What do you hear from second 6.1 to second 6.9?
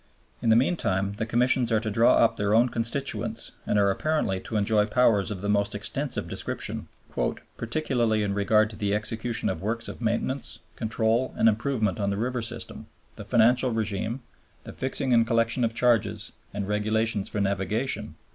description,